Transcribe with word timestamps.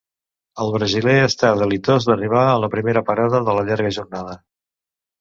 El 0.63 0.71
brasiler 0.75 1.13
està 1.25 1.51
delitós 1.65 2.09
d'arribar 2.09 2.49
a 2.49 2.59
la 2.65 2.73
primera 2.79 3.07
parada 3.13 3.45
de 3.51 3.59
la 3.61 3.71
llarga 3.71 3.97
jornada. 4.03 4.39